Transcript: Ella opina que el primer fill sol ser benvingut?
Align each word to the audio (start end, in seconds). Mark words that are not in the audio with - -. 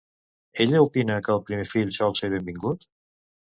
Ella 0.63 0.81
opina 0.85 1.19
que 1.27 1.33
el 1.35 1.45
primer 1.51 1.69
fill 1.75 1.93
sol 2.01 2.19
ser 2.23 2.33
benvingut? 2.35 2.91